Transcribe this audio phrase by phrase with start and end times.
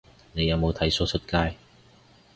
[0.33, 1.55] 你有冇剃鬚出街